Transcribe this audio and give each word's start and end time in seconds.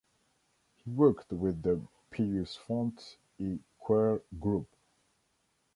He 0.77 0.89
worked 0.89 1.31
with 1.31 1.61
the 1.61 1.79
Pius 2.11 2.55
Font 2.55 3.17
i 3.39 3.59
Quer 3.77 4.23
group. 4.39 4.67